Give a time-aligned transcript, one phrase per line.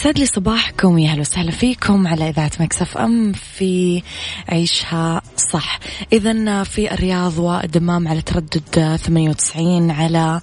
[0.00, 0.98] يسعد لي صباحكم.
[0.98, 4.02] يا أهلا وسهلا فيكم على إذاعة Mix FM في
[4.48, 5.78] عيشها صح.
[6.12, 10.40] اذا في الرياض والدمام على تردد 98 على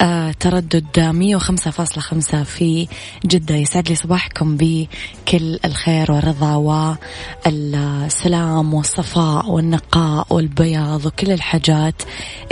[0.00, 2.88] آه، تردد 105.5 في
[3.26, 3.54] جدة.
[3.56, 6.56] يسعد لي صباحكم بكل الخير والرضا
[7.46, 12.02] والسلام والصفاء والنقاء والبياض وكل الحاجات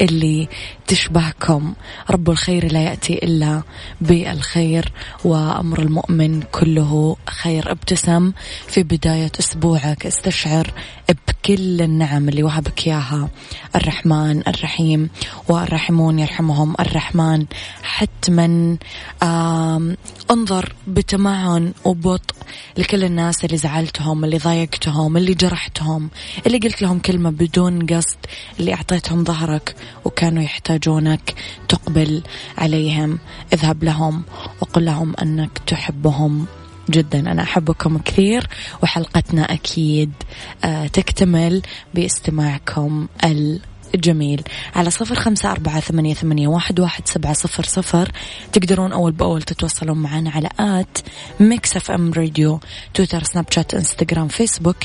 [0.01, 0.49] اللي
[0.93, 1.75] تشبهكم.
[2.11, 3.63] رب الخير لا يأتي إلا
[4.01, 4.93] بالخير
[5.25, 7.71] وأمر المؤمن كله خير.
[7.71, 8.33] ابتسم
[8.69, 10.73] في بداية أسبوعك استشعر
[11.29, 13.29] بكل النعم اللي وهبك إياها.
[13.77, 15.11] الرحمن الرحيم
[15.49, 16.75] والراحمون يرحمهم.
[16.81, 17.47] الرحمن
[17.83, 18.77] حتما
[20.31, 22.35] انظر بتمعن وبطء
[22.79, 26.11] لكل الناس اللي زعلتهم اللي ضايقتهم اللي جرحتهم
[26.47, 28.17] اللي قلت لهم كلمة بدون قصد
[28.61, 30.43] اللي أعطيتهم ظهرك وكانوا
[30.83, 31.35] يحتاجونك
[31.69, 32.23] تقبل
[32.59, 33.19] عليهم.
[33.53, 34.23] اذهب لهم
[34.61, 36.47] وقل لهم أنك تحبهم
[36.91, 37.19] جدا.
[37.33, 38.47] أنا أحبكم كثير
[38.83, 40.13] وحلقتنا أكيد
[40.65, 41.63] آه، تكتمل
[41.95, 43.07] باستماعكم
[43.95, 44.43] الجميل
[44.77, 48.13] على صفر خمسة أربعة ثمانية, ثمانية واحد, واحد سبعة صفر صفر.
[48.53, 50.99] تقدرون أول بأول تتواصلون معنا على at
[51.41, 52.61] Mix FM Radio
[52.95, 54.77] تويتر سناب شات إنستغرام فيسبوك.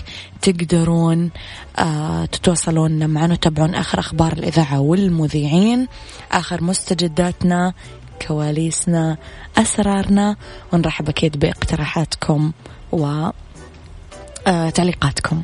[0.41, 1.31] تقدرون
[1.79, 5.87] آه تتواصلون معنا وتابعون آخر أخبار الإذاعة والمذيعين.
[6.31, 7.73] آخر مستجداتنا
[8.27, 9.17] كواليسنا
[9.57, 10.35] أسرارنا.
[10.73, 12.51] ونرحب أكيد باقتراحاتكم
[14.47, 15.43] وتعليقاتكم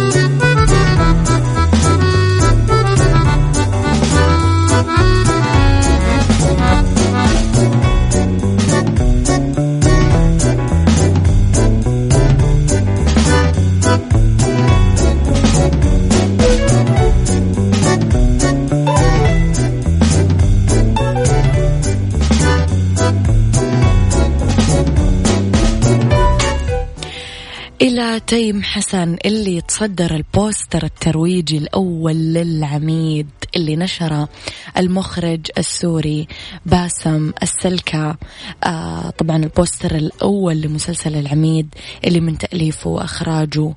[28.31, 33.29] تيم حسن اللي تصدر البوستر الترويجي الأول للعميد.
[33.55, 34.29] اللي نشره
[34.77, 36.27] المخرج السوري
[36.65, 38.17] باسم السلكة.
[38.63, 41.75] آه طبعا البوستر الأول لمسلسل العميد
[42.05, 43.73] اللي من تأليفه وإخراجه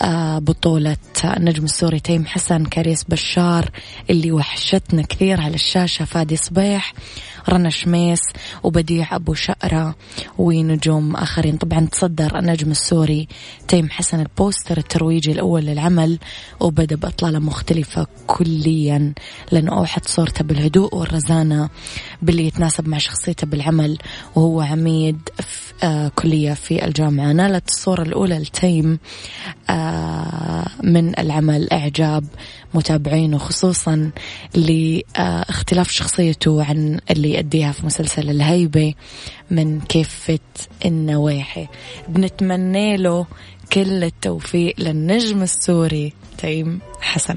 [0.00, 3.70] آه بطولة النجم السوري تيم حسن كاريس بشار
[4.10, 6.94] اللي وحشتنا كثير على الشاشة فادي صبيح
[7.48, 8.20] رنا شميس
[8.62, 9.94] وبديع أبو شقرة
[10.38, 11.56] ونجوم آخرين.
[11.56, 13.28] طبعا تصدر النجم السوري
[13.68, 16.18] تيم حسن البوستر الترويجي الأول للعمل
[16.60, 19.14] وبدأ بأطلالة مختلفة كليا.
[19.52, 21.68] لأنه أوحت صورته بالهدوء والرزانة
[22.22, 23.98] باللي يتناسب مع شخصيته بالعمل
[24.36, 27.32] وهو عميد في آه كلية في الجامعة.
[27.32, 28.98] نالت الصورة الأولى لتيم
[29.70, 32.24] آه من العمل إعجاب
[32.74, 34.10] متابعينه خصوصا
[34.54, 38.94] لاختلاف شخصيته عن اللي يأديها في مسلسل الهيبة
[39.50, 40.38] من كافة
[40.84, 41.68] النواحي
[42.08, 43.26] بنتمنى له
[43.72, 47.36] كل التوفيق للنجم السوري تيم حسن.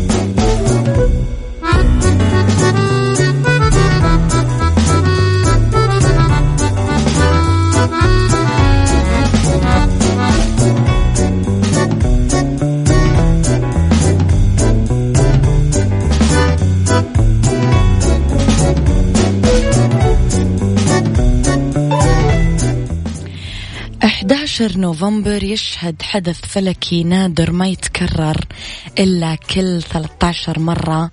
[24.61, 28.37] عشر نوفمبر يشهد حدث فلكي نادر ما يتكرر
[28.99, 31.11] إلا كل 13 مرة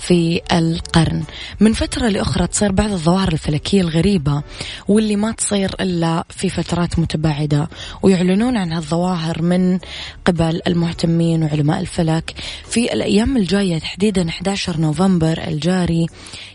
[0.00, 1.24] في القرن.
[1.60, 4.42] من فترة لأخرى تصير بعض الظواهر الفلكية الغريبة
[4.88, 7.68] واللي ما تصير إلا في فترات متباعدة
[8.02, 9.78] ويعلنون عن هالظواهر من
[10.24, 12.34] قبل المهتمين وعلماء الفلك.
[12.68, 16.06] في الأيام الجاية تحديدا 11 نوفمبر الجاري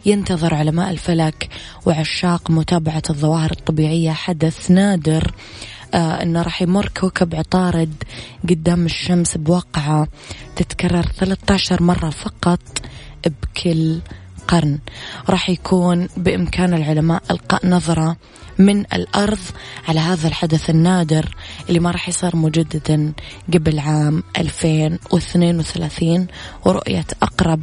[0.06, 1.50] ينتظر علماء الفلك
[1.86, 5.32] وعشاق متابعة الظواهر الطبيعية حدث نادر
[5.94, 8.04] آه إنه راح يمر كوكب عطارد
[8.50, 10.08] قدام الشمس بواقعة
[10.56, 12.60] تتكرر 13 مرة فقط
[13.26, 14.00] بكل
[14.48, 14.80] قرن.
[15.30, 18.18] راح يكون بإمكان العلماء إلقاء نظرة
[18.60, 19.40] من الأرض
[19.88, 21.36] على هذا الحدث النادر
[21.70, 23.14] اللي ما راح يصير مجددا
[23.54, 26.28] قبل عام 2032
[26.66, 27.62] ورؤية أقرب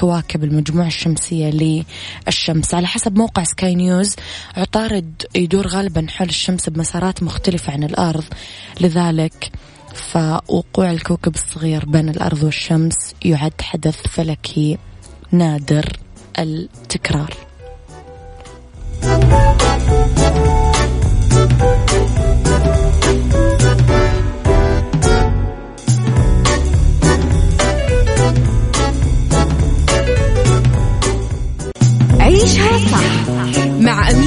[0.00, 1.50] كواكب المجموعة الشمسية
[2.26, 2.74] للشمس.
[2.74, 4.16] على حسب موقع سكاي نيوز
[4.56, 8.24] عطارد يدور غالبا حول الشمس بمسارات مختلفة عن الأرض.
[8.80, 9.52] لذلك
[9.94, 14.78] فوقوع الكوكب الصغير بين الأرض والشمس يعد حدث فلكي
[15.32, 15.96] نادر
[16.38, 17.36] التكرار.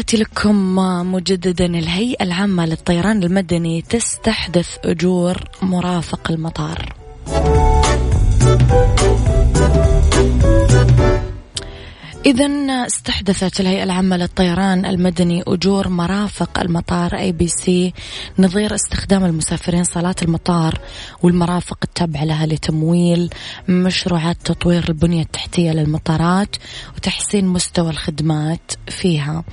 [0.00, 0.76] تحياتي لكم
[1.12, 6.92] مجددا الهيئة العامة للطيران المدني تستحدث أجور مرافق المطار.
[12.26, 12.46] إذا
[12.86, 17.92] استحدثت الهيئة العامة للطيران المدني أجور مرافق المطار أي بي سي
[18.38, 20.80] نظير استخدام المسافرين صالات المطار
[21.22, 23.30] والمرافق التابعة لها لتمويل
[23.68, 26.56] مشروعات تطوير البنية التحتية للمطارات
[26.96, 29.44] وتحسين مستوى الخدمات فيها.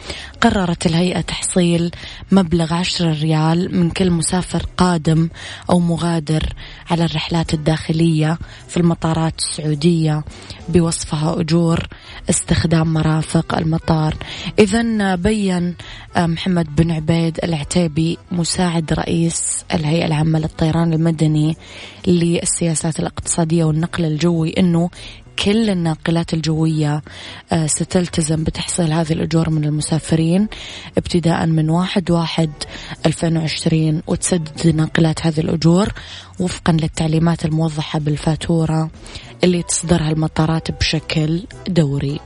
[0.42, 1.92] قررت الهيئة تحصيل
[2.32, 5.30] مبلغ عشر ريال من كل مسافر قادم
[5.70, 6.54] أو مغادر
[6.90, 8.38] على الرحلات الداخلية
[8.68, 10.24] في المطارات السعودية
[10.70, 11.88] بوصفها أجور
[12.30, 14.16] استخدام مرافق المطار
[14.60, 15.76] إذا بين
[16.18, 21.58] محمد بن عبيد العتيبي مساعد رئيس الهيئة العامة للطيران المدني
[22.08, 24.90] للسياسات الاقتصادية والنقل الجوي أنه
[25.44, 27.02] كل الناقلات الجوية
[27.52, 30.48] آه، ستلتزم بتحصيل هذه الأجور من المسافرين
[30.98, 32.50] ابتداء من واحد واحد
[33.06, 35.94] 2020 وتسدد ناقلات هذه الأجور
[36.40, 38.90] وفقا للتعليمات الموضحة بالفاتورة
[39.44, 42.20] اللي تصدرها المطارات بشكل دوري.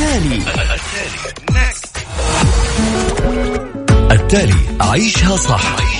[0.00, 0.42] التالي.
[4.10, 4.54] التالي.
[4.80, 5.99] عيشها صح.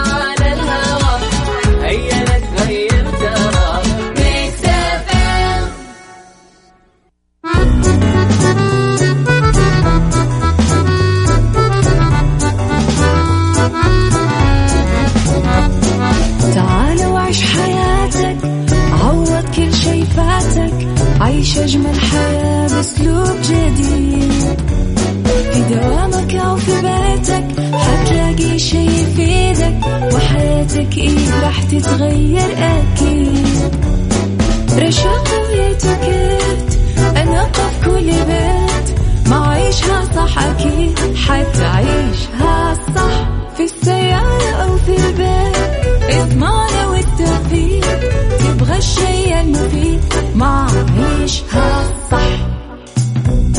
[30.71, 33.75] حياتك إيه راح تتغير أكيد.
[34.77, 36.79] رشاقة ويتكت
[37.17, 38.99] أنا قف كل بيت.
[39.27, 43.29] ما عيشها صح أكيد حتعيشها صح.
[43.57, 45.57] في السيارة أو في البيت
[46.09, 47.99] إضمعنا والتوفيق.
[48.39, 50.01] تبغى الشيء المفيد
[50.35, 50.67] ما
[50.99, 52.50] عيشها صح.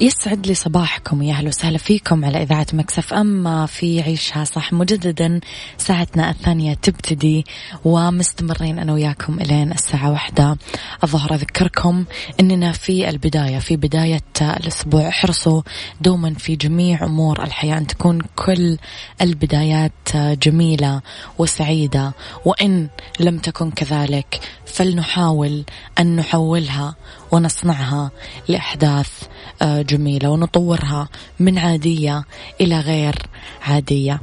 [0.00, 4.72] يسعد لي صباحكم يا أهلا وسهلا فيكم على إذاعة Mix FM في عيشها صح.
[4.72, 5.40] مجددا
[5.78, 7.44] ساعتنا الثانية تبتدي
[7.84, 10.56] ومستمرين أنا وياكم إلين الساعة واحدة.
[11.04, 12.04] الظهر أذكركم
[12.40, 15.08] إننا في البداية في بداية الأسبوع.
[15.08, 15.62] احرصوا
[16.00, 18.78] دوما في جميع أمور الحياة أن تكون كل
[19.20, 21.00] البدايات جميلة
[21.38, 22.12] وسعيدة.
[22.44, 22.88] وإن
[23.20, 25.64] لم تكن كذلك فلنحاول
[25.98, 26.94] أن نحولها
[27.32, 28.10] ونصنعها
[28.48, 29.22] لأحداث
[29.62, 31.08] آه، جميلة ونطورها
[31.40, 32.24] من عادية
[32.60, 33.14] إلى غير
[33.62, 34.20] عادية.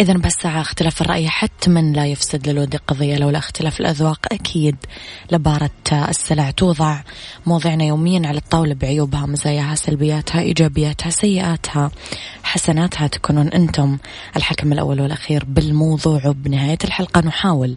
[0.00, 4.76] إذا بس اختلاف الرأي حتما لا يفسد للود قضية لولا اختلاف الأذواق أكيد
[5.32, 7.00] لبارة السلع توضع
[7.46, 11.90] مواضيعنا يوميا على الطاولة بعيوبها مزاياها سلبياتها إيجابياتها سيئاتها
[12.42, 13.98] حسناتها تكونون أنتم
[14.36, 16.26] الحكم الأول والأخير بالموضوع.
[16.26, 17.76] وبنهاية الحلقة نحاول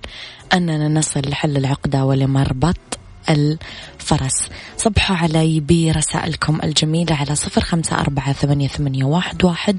[0.53, 2.99] أننا نصل لحل العقدة ولمربط
[3.29, 4.49] الفرس.
[4.77, 9.77] صبحوا علي برسائلكم الجميلة على صفر خمسة أربعة ثمانية, ثمانية واحد, واحد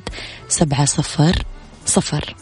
[0.49, 1.43] سبعة صفر
[1.87, 2.35] صفر.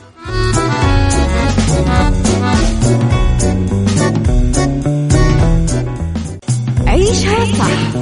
[6.86, 7.96] عيشها صح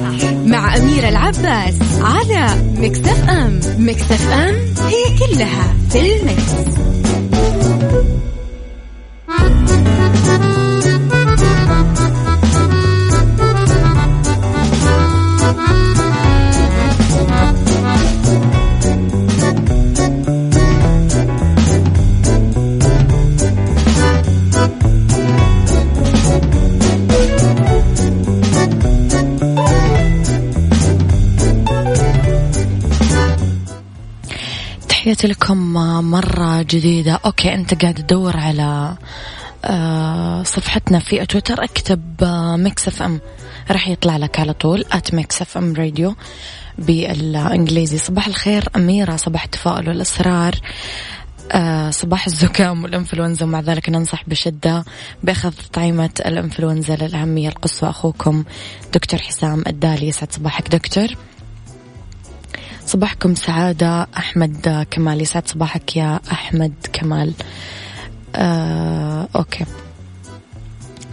[0.45, 3.59] مع أميرة العباس على مكتف أم.
[3.77, 4.55] مكتف أم
[4.87, 6.77] هي كلها في المكس.
[35.07, 35.73] تحياتي لكم
[36.11, 37.19] مرة جديدة.
[37.25, 38.97] okay أنت قاعد تدور على
[39.65, 41.63] آه، صفحتنا في تويتر.
[41.63, 42.23] اكتب
[42.57, 43.19] Mix FM.
[43.71, 46.15] راح يطلع لك على طول at Mix FM Radio
[46.77, 47.97] بالإنجليزي.
[47.97, 49.15] صباح الخير أميرة.
[49.15, 50.55] صباح التفاؤل والإصرار.
[51.51, 53.45] آه صباح الزكام والإنفلونزا.
[53.45, 54.85] ومع ذلك ننصح بشدة
[55.23, 58.43] بأخذ تطعيمة الإنفلونزا للأهمية القصوى أخوكم
[58.93, 60.07] دكتور حسام الدالي.
[60.07, 61.07] يسعد صباحك دكتور.
[62.87, 65.21] صباحكم سعادة أحمد كمال.
[65.21, 67.33] يسعد صباحك يا أحمد كمال.
[68.35, 69.65] آه، أوكي.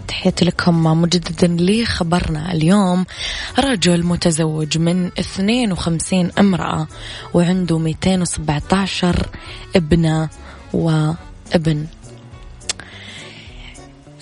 [0.09, 3.07] تحياتي لكم مجددا لي خبرنا اليوم.
[3.59, 6.87] رجل متزوج من 52 امرأة
[7.35, 9.27] وعنده 217
[9.77, 10.29] ابنة
[10.73, 11.87] وابن.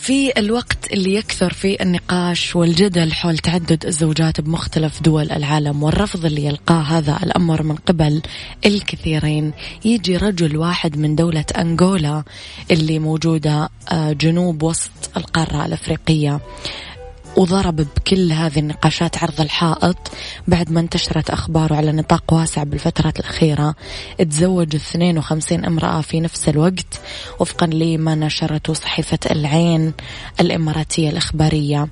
[0.03, 6.45] في الوقت اللي يكثر فيه النقاش والجدل حول تعدد الزوجات بمختلف دول العالم والرفض اللي
[6.45, 8.23] يلقاه هذا الأمر من قبل
[8.67, 9.53] الكثيرين.
[9.85, 12.25] يجي رجل واحد من دولة أنغولا
[12.71, 16.41] اللي موجودة آه، جنوب وسط القارة الأفريقية.
[17.37, 19.97] وضرب بكل هذه النقاشات عرض الحائط
[20.49, 23.75] بعد ما انتشرت أخباره على نطاق واسع بالفترة الأخيرة.
[24.19, 27.01] تزوج 52 امرأة في نفس الوقت
[27.41, 29.93] وفقا لما نشرته صحيفة العين
[30.41, 31.89] الإماراتية الإخبارية.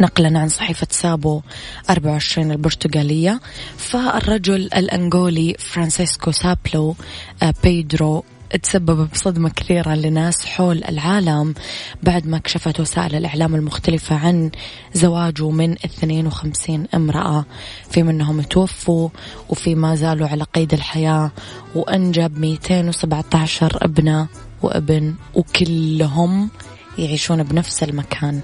[0.00, 1.42] نقلا عن صحيفة سابو
[1.90, 3.40] 24 البرتغالية.
[3.76, 6.96] فالرجل الأنغولي فرانسيسكو سابلو
[7.42, 8.24] آه، بيدرو
[8.56, 11.54] تسبب بصدمة كثيرة لناس حول العالم
[12.02, 14.50] بعد ما كشفت وسائل الإعلام المختلفة عن
[14.94, 17.44] زواجه من 52 امرأة.
[17.90, 19.08] في منهم توفوا
[19.48, 21.30] وفي ما زالوا على قيد الحياة
[21.74, 24.28] وأنجب 217 ابنة
[24.62, 26.50] وابن وكلهم
[26.98, 28.40] يعيشون بنفس المكان.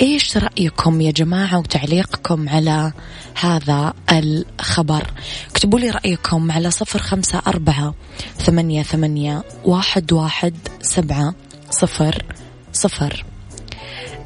[0.00, 2.92] إيش رأيكم يا جماعة وتعليقكم على
[3.40, 5.06] هذا الخبر؟
[5.50, 7.94] اكتبوا لي رأيكم على صفر خمسة أربعة
[8.38, 11.34] ثمانية ثمانية واحد واحد سبعة
[11.70, 12.24] صفر
[12.72, 13.24] صفر.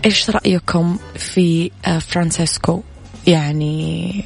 [0.05, 2.83] إيش رأيكم في آه، فرانسيسكو؟
[3.27, 4.25] يعني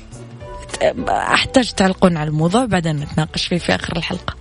[1.09, 4.37] أحتاج تعلقون على الموضوع بعدين نتناقش فيه في آخر الحلقة.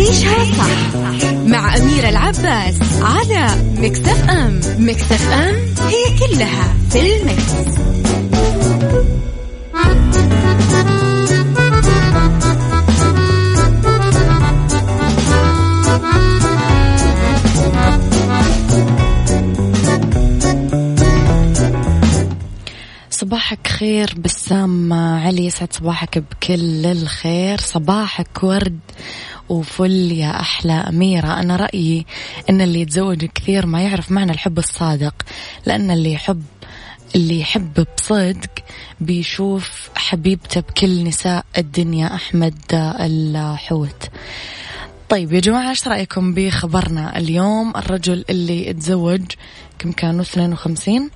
[0.00, 3.46] عيشها صح مع أميرة العباس على
[3.78, 5.54] مكتف أم مكتف أم
[5.88, 7.80] هي كلها في المكس.
[23.10, 28.78] صباحك خير بسام علي يسعد صباحك بكل الخير صباحك ورد
[29.50, 31.40] وفل يا أحلى أميرة.
[31.40, 32.06] أنا رأيي
[32.50, 35.14] أن اللي يتزوج كثير ما يعرف معنى الحب الصادق
[35.66, 36.42] لأن اللي يحب
[37.14, 38.50] اللي يحب بصدق
[39.00, 42.54] بيشوف حبيبته بكل نساء الدنيا أحمد
[43.00, 44.08] الحوت.
[45.08, 49.22] طيب يا جماعة إيش رأيكم بخبرنا اليوم؟ الرجل اللي تزوج
[49.78, 51.10] كم كانوا؟ 52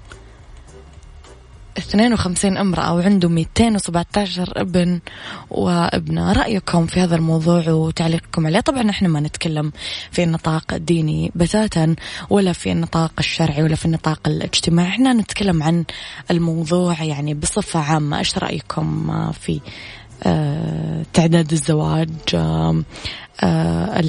[1.84, 5.00] 52 امرأة وعنده 217 ابن
[5.50, 6.32] وابنة.
[6.32, 9.72] رأيكم في هذا الموضوع وتعليقكم عليه؟ طبعا إحنا ما نتكلم
[10.10, 11.94] في النطاق الديني بتاتا
[12.30, 14.88] ولا في النطاق الشرعي ولا في النطاق الاجتماعي.
[14.88, 15.84] إحنا نتكلم عن
[16.30, 18.18] الموضوع يعني بصفة عامة.
[18.18, 19.60] إيش رأيكم في آه،
[21.12, 24.00] تعداد الزواج آه،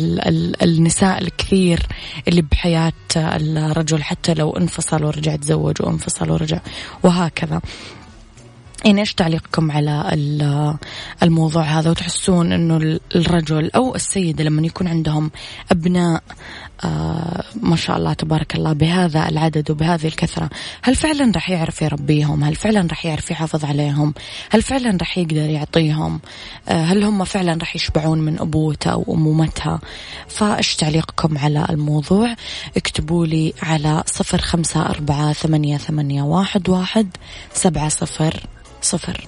[0.64, 1.88] النساء الكثير
[2.28, 6.60] اللي بحياة الرجل حتى لو انفصل ورجع تزوج وانفصل ورجع
[7.04, 7.62] وهكذا.
[8.86, 10.10] يعني إيش تعليقكم على
[11.24, 15.32] الموضوع هذا؟ وتحسون إنه الرجل أو السيده لما يكون عندهم
[15.72, 16.75] أبناء آه
[17.62, 20.50] ما شاء الله تبارك الله بهذا العدد وبهذه الكثرة.
[20.82, 24.14] هل فعلا راح يعرف يربيهم؟ هل فعلا راح يعرف يحافظ عليهم؟
[24.50, 26.20] هل فعلا راح يقدر يعطيهم؟
[26.70, 29.80] آه هل هم فعلا راح يشبعون من أبوته أو امومتها
[30.28, 32.36] فإيش تعليقكم على الموضوع؟
[32.78, 37.08] اكتبوا لي على صفر خمسة أربعة ثمانية ثمانية واحد واحد
[37.54, 38.44] سبعة صفر
[38.82, 39.28] صفر.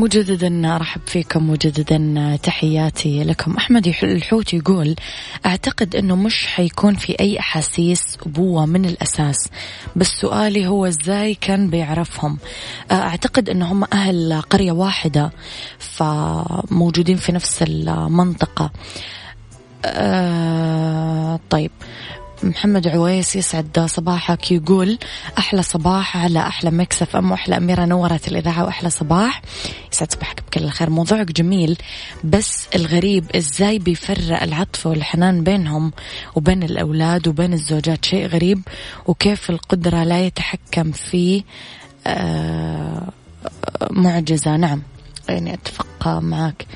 [0.00, 3.56] مجددا أرحب فيكم مجددا تحياتي لكم.
[3.56, 4.96] أحمد الحوت يقول
[5.46, 9.48] أعتقد إنه مش حيكون في أي أحاسيس ابوه من الأساس
[9.96, 12.38] بس سؤالي هو إزاي كان بيعرفهم؟
[12.92, 15.32] أعتقد انه هم أهل قرية واحدة
[15.78, 18.70] فموجودين في نفس المنطقة.
[19.84, 21.70] أه طيب.
[22.42, 24.98] محمد عويس يسعد صباحك يقول
[25.38, 29.42] أحلى صباح على أحلى مكسف أم أحلى أميرة نورت الإذاعة وأحلى صباح.
[29.92, 30.90] يسعد صباحك بكل الخير.
[30.90, 31.78] موضوعك جميل
[32.24, 35.92] بس الغريب إزاي بيفرق العطف والحنان بينهم
[36.34, 38.62] وبين الأولاد وبين الزوجات؟ شيء غريب
[39.06, 41.42] وكيف القدرة لا يتحكم فيه
[42.06, 43.08] آه
[43.90, 44.82] معجزة؟ نعم
[45.28, 46.66] يعني أتفق معك.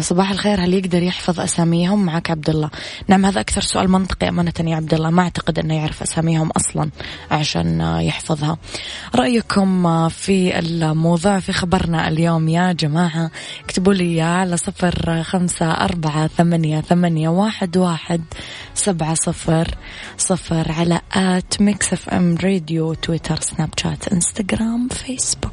[0.00, 0.64] صباح الخير.
[0.64, 2.70] هل يقدر يحفظ أساميهم؟ معك عبد الله
[3.08, 6.90] نعم هذا أكثر سؤال منطقي أمانة يا عبد الله ما أعتقد أنه يعرف أساميهم أصلا
[7.30, 8.58] عشان يحفظها.
[9.14, 13.30] رأيكم في الموضوع في خبرنا اليوم يا جماعة؟
[13.64, 18.24] اكتبوا لي على صفر خمسة أربعة ثمانية ثمانية واحد واحد
[18.74, 19.74] سبعة صفر
[20.18, 25.52] صفر على at Mix FM Radio تويتر سناب شات إنستغرام فيسبوك.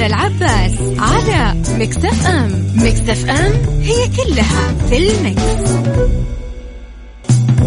[0.00, 5.42] مع أميرة العباس على Mix FM Mix FM هي كلها في ال mix.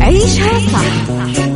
[0.02, 1.10] عيشها صح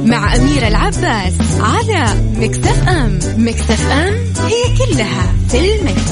[0.05, 4.13] مع أميرة العباس على Mix FM Mix FM
[4.47, 6.11] هي كلها في ال mix.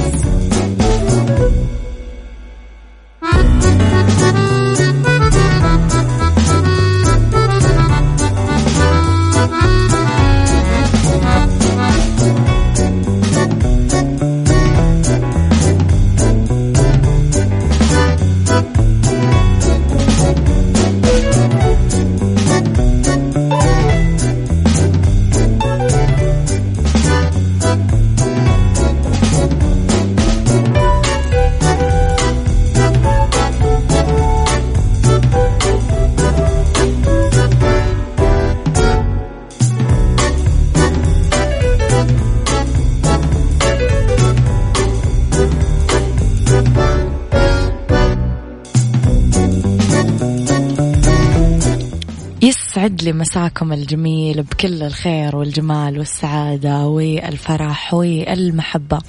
[52.86, 59.00] يسعد لي مساكم الجميل بكل الخير والجمال والسعادة والفرح والمحبة.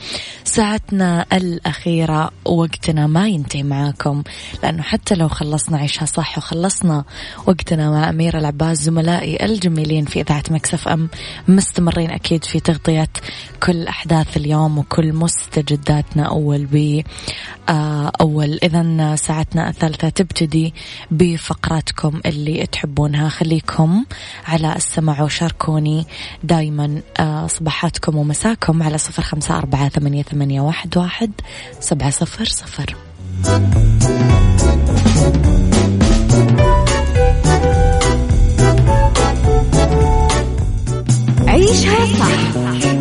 [0.45, 4.23] ساعتنا الأخيرة وقتنا ما ينتهي معاكم
[4.63, 7.05] لأنه حتى لو خلصنا عيشها صح وخلصنا
[7.47, 11.09] وقتنا مع أميرة العباس زملائي الجميلين في إذاعة مكسف أم
[11.49, 13.09] مستمرين أكيد في تغطية
[13.63, 17.03] كل أحداث اليوم وكل مستجداتنا أول ب
[17.69, 18.59] آه، أول.
[18.63, 20.75] إذا ساعتنا الثالثة تبتدي
[21.11, 23.29] بفقراتكم اللي تحبونها.
[23.29, 23.66] خليكم
[24.47, 26.07] على السمع وشاركوني
[26.45, 31.31] دايما آه، صباحاتكم ومساكم على صفر خمسة أربعة ثمانية, ثمانية واحد, واحد
[31.81, 32.97] سبعة صفر صفر
[41.47, 42.57] عيشها صح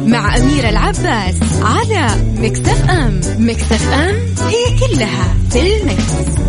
[0.06, 4.16] مع أميرة العباس على مكتف أم مكتف أم
[4.48, 6.46] هي كلها في ال Mix.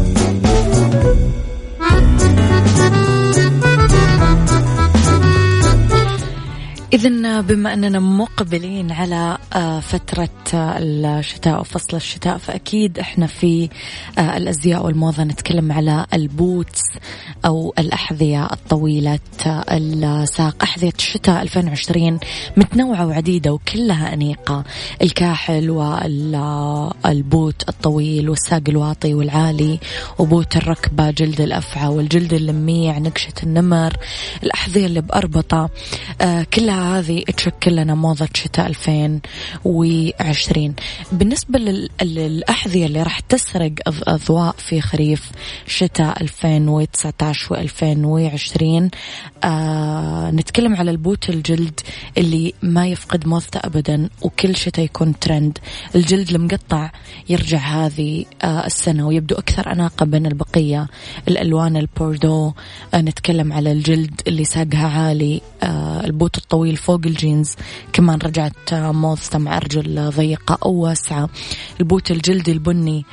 [6.96, 13.68] إذا بما أننا مقبلين على آه، فترة آه، الشتاء وفصل الشتاء فأكيد إحنا في
[14.18, 16.82] آه، الأزياء والموضة نتكلم على ال boots
[17.44, 19.18] أو الأحذية الطويلة
[19.70, 22.18] الساق أحذية الشتاء 2020
[22.56, 24.64] متنوعة وعديدة وكلها أنيقة.
[25.02, 29.78] الكاحل والبوت الطويل والساق الواطي والعالي
[30.18, 33.96] وبوت الركبة جلد الأفعى والجلد اللميع نقشة النمر
[34.42, 35.70] الأحذية اللي بأربطة
[36.54, 40.74] كلها هذه تشكل لنا موضة شتاء 2020
[41.12, 41.58] بالنسبة
[42.02, 45.30] للأحذية اللي راح تسرق أضواء في خريف
[45.66, 48.90] شتاء 2019 و 2020
[49.44, 51.80] آه نتكلم على البوت الجلد
[52.18, 55.58] اللي ما يفقد موضته أبدا وكل شتاء يكون ترند
[55.94, 56.90] الجلد المقطع
[57.28, 60.86] يرجع هذه آه السنة ويبدو أكثر أناقة بين البقية.
[61.28, 62.52] الألوان البوردو
[62.94, 67.54] آه نتكلم على الجلد اللي ساقها عالي آه البوت الطويل طويل فوق الجينز.
[67.92, 71.28] كمان رجعت موضته مع أرجل ضيقة أو واسعة.
[71.80, 73.04] البوت الجلدي البني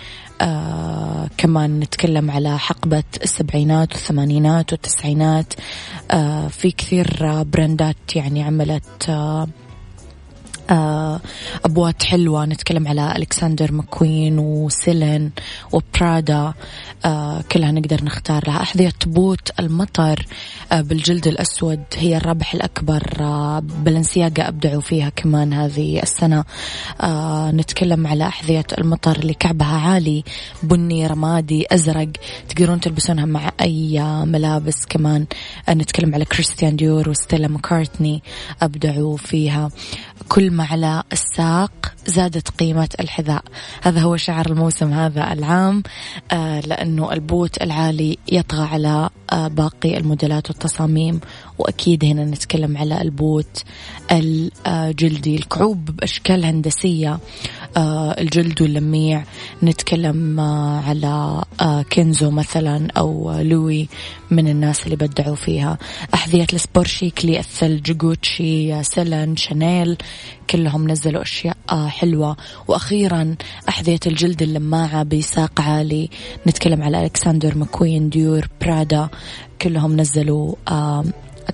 [0.41, 5.53] آه كمان نتكلم على حقبة السبعينات والثمانينات والتسعينات.
[6.11, 9.47] آه في كثير براندات يعني عملت آه،
[11.65, 12.45] أبوات حلوة.
[12.45, 15.32] نتكلم على Alexander McQueen و Celine
[15.71, 16.53] و Prada.
[17.06, 18.62] آه، كلها نقدر نختار لها.
[18.62, 20.26] أحذية بوت المطر
[20.71, 21.84] آه، بالجلد الأسود.
[21.95, 23.04] هي الربح الأكبر
[23.60, 26.43] Balenciaga أبدعوا فيها كمان هذه السنة.
[27.52, 30.23] نتكلم على أحذية المطر اللي كعبها عالي
[30.63, 32.10] بني رمادي أزرق.
[32.49, 35.26] تقدرون تلبسونها مع أي ملابس كمان.
[35.69, 38.23] نتكلم على Christian Dior و Stella McCartney
[38.62, 39.69] أبدعوا فيها.
[40.29, 43.43] كل ما على الساق زادت قيمة الحذاء.
[43.81, 45.83] هذا هو شعار الموسم هذا العام
[46.31, 51.19] آه لأنه البوت العالي يطغى على آه باقي الموديلات والتصاميم
[51.59, 53.63] وأكيد هنا نتكلم على البوت
[54.12, 57.19] الجلدي الكعوب بأشكال هندسية آه
[57.77, 59.23] الجلد واللميع.
[59.63, 63.89] نتكلم آه على آه Kenzo مثلا أو Loewe
[64.31, 65.77] من الناس اللي بدعوا فيها.
[66.13, 69.97] أحذية ال sport chic للثلج Gucci Celine Chanel
[70.49, 72.38] كلهم نزلوا أشياء آه حلوة.
[72.67, 73.36] وأخيرا
[73.69, 76.09] أحذية الجلد اللماعة بساق عالي.
[76.47, 79.10] نتكلم على Alexander McQueen Dior Prada.
[79.62, 81.05] كلهم نزلوا آه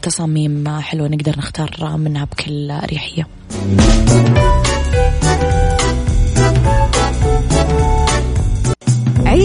[0.02, 3.28] تصاميم حلوة نقدر نختار منها بكل أريحية.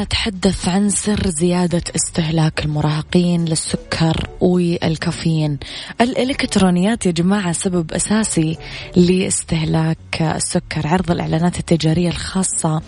[0.00, 5.58] نتحدث عن سر زيادة استهلاك المراهقين للسكر والكافيين.
[6.00, 8.58] الإلكترونيات يا جماعة سبب أساسي
[8.96, 10.86] لاستهلاك السكر.
[10.86, 12.82] عرض الإعلانات التجارية الخاصة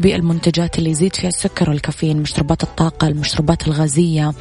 [0.00, 4.32] بالمنتجات اللي يزيد فيها السكر والكافيين مشروبات الطاقة المشروبات الغازية.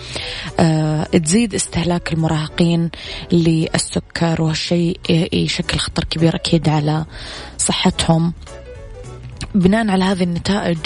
[0.59, 2.89] أه تزيد استهلاك المراهقين
[3.31, 4.99] للسكر وهالشيء
[5.33, 7.05] يشكل خطر كبير أكيد على
[7.57, 8.33] صحتهم.
[9.55, 10.77] بناء على هذه النتائج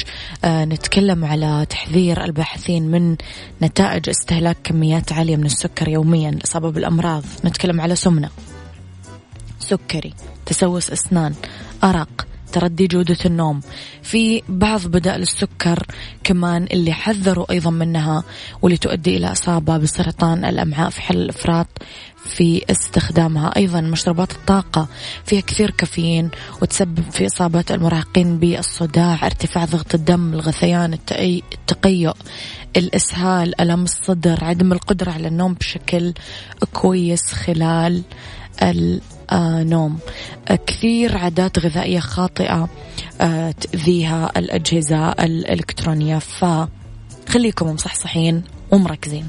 [0.44, 3.16] آه نتكلم على تحذير الباحثين من
[3.62, 8.30] نتائج استهلاك كميات عالية من السكر يوميا الإصابة بالأمراض نتكلم على سمنة.
[9.60, 10.14] سكري
[10.46, 11.34] تسوس أسنان
[11.84, 13.62] أرق تردي جودة النوم.
[14.04, 15.86] في بعض بدائل السكر
[16.24, 18.24] كمان اللي حذروا أيضا منها
[18.62, 21.68] واللي تؤدي إلى إصابة بسرطان الأمعاء في حل الإفراط.
[22.26, 23.56] في استخدامها.
[23.58, 24.88] أيضا مشروبات الطاقة
[25.26, 26.30] فيها كثير كافيين
[26.62, 32.14] وتسبب في إصابة المراهقين بالصداع ارتفاع ضغط الدم الغثيان التقيؤ
[32.78, 36.14] الإسهال ألم الصدر عدم القدرة على النوم بشكل
[36.74, 38.04] كويس خلال
[39.32, 40.00] النوم
[40.68, 42.70] كثير عادات غذائية خاطئة
[43.22, 46.20] آه، تأذيها الأجهزة الإلكترونية.
[46.20, 49.28] فخليكم مصحصحين ومركزين.